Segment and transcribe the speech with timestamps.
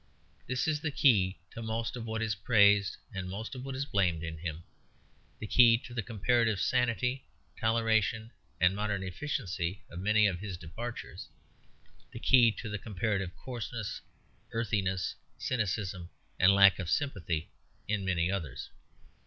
[0.47, 3.85] This is the key to most of what is praised and most of what is
[3.85, 4.63] blamed in him;
[5.37, 7.27] the key to the comparative sanity,
[7.59, 11.29] toleration and modern efficiency of many of his departures;
[12.13, 14.01] the key to the comparative coarseness,
[14.53, 16.09] earthiness, cynicism,
[16.39, 17.51] and lack of sympathy
[17.87, 18.71] in many others.